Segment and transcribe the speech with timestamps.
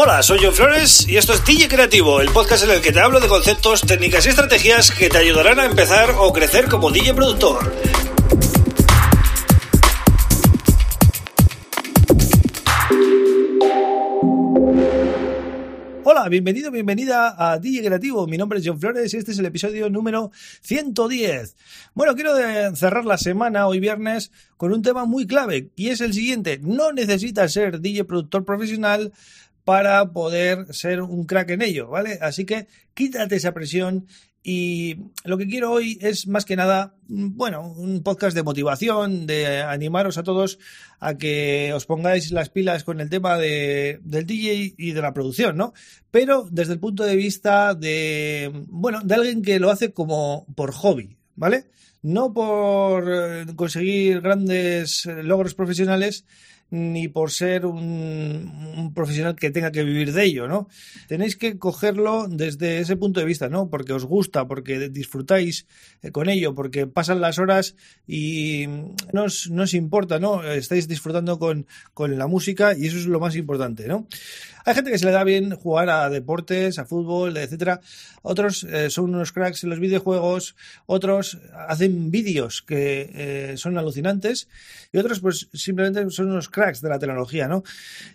[0.00, 3.00] Hola, soy John Flores y esto es DJ Creativo, el podcast en el que te
[3.00, 7.14] hablo de conceptos, técnicas y estrategias que te ayudarán a empezar o crecer como DJ
[7.14, 7.74] productor.
[16.04, 18.28] Hola, bienvenido, bienvenida a DJ Creativo.
[18.28, 20.30] Mi nombre es John Flores y este es el episodio número
[20.60, 21.56] 110.
[21.94, 22.36] Bueno, quiero
[22.76, 26.60] cerrar la semana, hoy viernes, con un tema muy clave y es el siguiente.
[26.62, 29.12] No necesitas ser DJ productor profesional
[29.68, 32.18] para poder ser un crack en ello, ¿vale?
[32.22, 34.06] Así que quítate esa presión
[34.42, 39.60] y lo que quiero hoy es más que nada, bueno, un podcast de motivación, de
[39.60, 40.58] animaros a todos
[41.00, 45.12] a que os pongáis las pilas con el tema de, del DJ y de la
[45.12, 45.74] producción, ¿no?
[46.10, 50.72] Pero desde el punto de vista de, bueno, de alguien que lo hace como por
[50.72, 51.66] hobby, ¿vale?
[52.00, 56.24] No por eh, conseguir grandes logros profesionales,
[56.70, 60.68] ni por ser un, profesional que tenga que vivir de ello, ¿no?
[61.06, 63.70] Tenéis que cogerlo desde ese punto de vista, ¿no?
[63.70, 65.66] Porque os gusta, porque disfrutáis
[66.02, 67.74] eh, con ello, porque pasan las horas
[68.06, 68.66] y
[69.12, 70.42] no os, no os importa, ¿no?
[70.44, 74.06] Estáis disfrutando con, con la música y eso es lo más importante, ¿no?
[74.68, 77.80] Hay gente que se le da bien jugar a deportes, a fútbol, etcétera.
[78.20, 84.46] Otros eh, son unos cracks en los videojuegos, otros hacen vídeos que eh, son alucinantes
[84.92, 87.62] y otros pues simplemente son unos cracks de la tecnología, ¿no?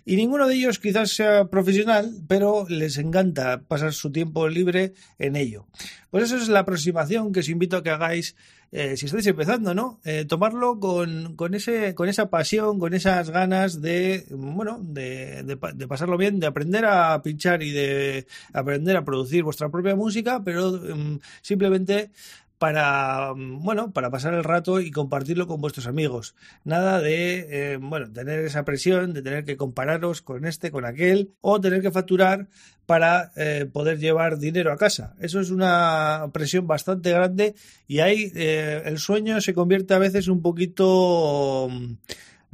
[0.04, 5.36] Y ninguno de ellos quizás sea profesional, pero les encanta pasar su tiempo libre en
[5.36, 5.66] ello.
[6.10, 8.36] Pues eso es la aproximación que os invito a que hagáis
[8.76, 10.00] eh, si estáis empezando, ¿no?
[10.04, 15.86] Eh, tomarlo con, con, ese, con esa pasión, con esas ganas de, bueno, de, de,
[15.86, 20.72] pasarlo bien, de aprender a pinchar y de aprender a producir vuestra propia música, pero
[20.72, 22.10] mm, simplemente
[22.58, 26.34] para, bueno, para pasar el rato y compartirlo con vuestros amigos.
[26.64, 31.34] Nada de, eh, bueno, tener esa presión de tener que compararos con este, con aquel,
[31.40, 32.48] o tener que facturar
[32.86, 35.14] para eh, poder llevar dinero a casa.
[35.20, 37.54] Eso es una presión bastante grande
[37.86, 41.68] y ahí eh, el sueño se convierte a veces un poquito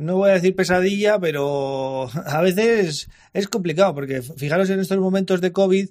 [0.01, 5.41] no voy a decir pesadilla, pero a veces es complicado, porque fijaros en estos momentos
[5.41, 5.89] de COVID,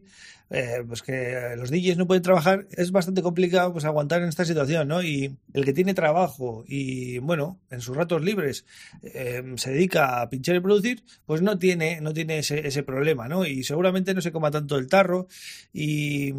[0.52, 4.46] eh, pues que los DJs no pueden trabajar, es bastante complicado pues aguantar en esta
[4.46, 5.04] situación, ¿no?
[5.04, 8.66] Y el que tiene trabajo y, bueno, en sus ratos libres
[9.04, 13.28] eh, se dedica a pinchar y producir, pues no tiene, no tiene ese, ese problema,
[13.28, 13.46] ¿no?
[13.46, 15.28] Y seguramente no se coma tanto el tarro
[15.72, 16.34] y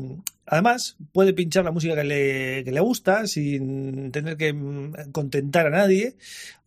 [0.50, 5.68] Además, puede pinchar la música que le, que le, gusta sin tener que mm, contentar
[5.68, 6.16] a nadie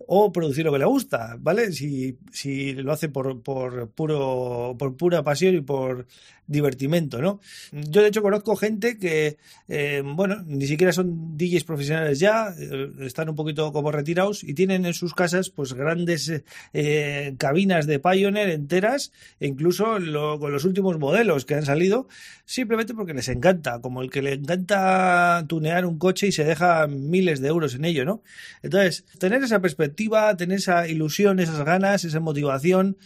[0.07, 1.71] o producir lo que le gusta, ¿vale?
[1.71, 6.05] Si, si lo hace por, por, puro, por pura pasión y por
[6.47, 7.39] divertimento, ¿no?
[7.71, 9.37] Yo, de hecho, conozco gente que,
[9.67, 14.53] eh, bueno, ni siquiera son DJs profesionales ya, eh, están un poquito como retirados y
[14.53, 16.43] tienen en sus casas, pues, grandes
[16.73, 19.97] eh, cabinas de Pioneer enteras, e incluso
[20.39, 22.07] con los últimos modelos que han salido,
[22.45, 26.87] simplemente porque les encanta como el que le encanta tunear un coche y se deja
[26.87, 28.21] miles de euros en ello, ¿no?
[28.61, 29.92] Entonces, tener esa perspectiva,
[30.37, 32.97] tener esa ilusión, esas ganas, esa motivación,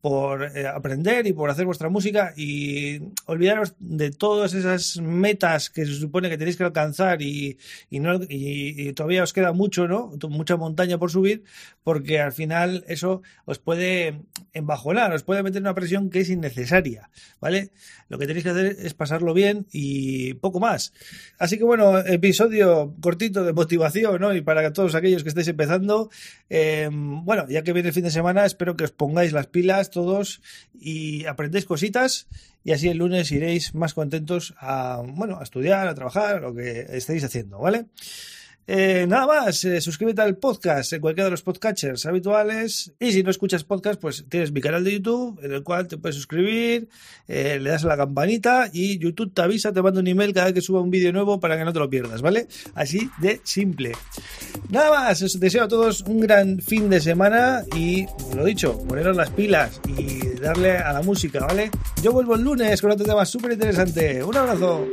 [0.00, 5.86] por eh, aprender y por hacer vuestra música y olvidaros de todas esas metas que
[5.86, 7.58] se supone que tenéis que alcanzar y,
[7.90, 10.12] no, y, todavía os queda mucho, ¿no?
[10.28, 11.44] Mucha montaña por subir,
[11.82, 14.20] porque al final eso os puede
[14.52, 17.70] embajonar, os puede meter una presión que es innecesaria, ¿vale?
[18.08, 20.92] Lo que tenéis que hacer es pasarlo bien y poco más.
[21.38, 24.34] Así que bueno, episodio cortito de motivación, ¿no?
[24.34, 26.10] Y para todos aquellos que estáis empezando,
[26.48, 29.85] eh, bueno, ya que viene el fin de semana, espero que os pongáis las pilas
[29.90, 30.40] todos
[30.78, 32.26] y aprendéis cositas
[32.64, 36.86] y así el lunes iréis más contentos a, bueno, a estudiar, a trabajar, lo que
[36.90, 37.86] estéis haciendo, ¿vale?
[38.68, 42.92] Eh, nada más, eh, suscríbete al podcast en cualquiera de los podcatchers habituales.
[42.98, 45.98] Y si no escuchas podcast, pues tienes mi canal de YouTube en el cual te
[45.98, 46.88] puedes suscribir,
[47.28, 50.46] eh, le das a la campanita y YouTube te avisa, te manda un email cada
[50.46, 52.48] vez que suba un vídeo nuevo para que no te lo pierdas, ¿vale?
[52.74, 53.92] Así de simple.
[54.68, 59.16] Nada más, os deseo a todos un gran fin de semana y, lo dicho, poneros
[59.16, 61.70] las pilas y darle a la música, ¿vale?
[62.02, 64.22] Yo vuelvo el lunes con otro tema súper interesante.
[64.22, 64.86] Un abrazo.